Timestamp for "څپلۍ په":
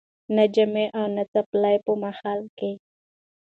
1.31-1.91